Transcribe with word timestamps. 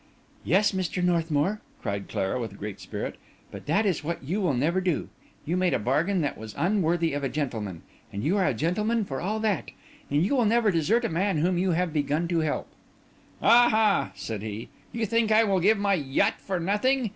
"Yes, 0.43 0.71
Mr. 0.71 1.03
Northmour," 1.03 1.61
returned 1.83 2.09
Clara, 2.09 2.39
with 2.39 2.57
great 2.57 2.79
spirit; 2.79 3.17
"but 3.51 3.67
that 3.67 3.85
is 3.85 4.03
what 4.03 4.23
you 4.23 4.41
will 4.41 4.55
never 4.55 4.81
do. 4.81 5.09
You 5.45 5.55
made 5.55 5.75
a 5.75 5.77
bargain 5.77 6.21
that 6.21 6.39
was 6.39 6.55
unworthy 6.57 7.13
of 7.13 7.23
a 7.23 7.29
gentleman; 7.29 7.83
but 8.09 8.19
you 8.21 8.35
are 8.37 8.47
a 8.47 8.55
gentleman 8.55 9.05
for 9.05 9.21
all 9.21 9.39
that, 9.41 9.69
and 10.09 10.25
you 10.25 10.35
will 10.35 10.45
never 10.45 10.71
desert 10.71 11.05
a 11.05 11.07
man 11.09 11.37
whom 11.37 11.59
you 11.59 11.73
have 11.73 11.93
begun 11.93 12.27
to 12.29 12.39
help." 12.39 12.67
"Aha!" 13.43 14.11
said 14.15 14.41
he. 14.41 14.69
"You 14.91 15.05
think 15.05 15.31
I 15.31 15.43
will 15.43 15.59
give 15.59 15.77
my 15.77 15.93
yacht 15.93 16.39
for 16.41 16.59
nothing? 16.59 17.09